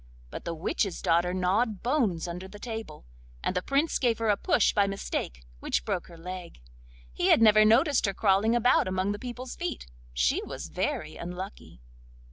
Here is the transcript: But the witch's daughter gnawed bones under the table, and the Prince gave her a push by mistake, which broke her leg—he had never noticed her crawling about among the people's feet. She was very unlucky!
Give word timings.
But 0.31 0.45
the 0.45 0.55
witch's 0.55 0.99
daughter 0.99 1.31
gnawed 1.31 1.83
bones 1.83 2.27
under 2.27 2.47
the 2.47 2.57
table, 2.57 3.05
and 3.43 3.55
the 3.55 3.61
Prince 3.61 3.99
gave 3.99 4.17
her 4.17 4.29
a 4.29 4.35
push 4.35 4.73
by 4.73 4.87
mistake, 4.87 5.43
which 5.59 5.85
broke 5.85 6.07
her 6.07 6.17
leg—he 6.17 7.27
had 7.27 7.39
never 7.39 7.63
noticed 7.63 8.07
her 8.07 8.13
crawling 8.15 8.55
about 8.55 8.87
among 8.87 9.11
the 9.11 9.19
people's 9.19 9.55
feet. 9.55 9.85
She 10.11 10.41
was 10.41 10.69
very 10.69 11.17
unlucky! 11.17 11.81